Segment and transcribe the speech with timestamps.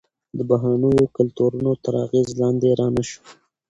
[0.37, 3.21] د بهرنیو کلتورونو تر اغیز لاندې رانه شو.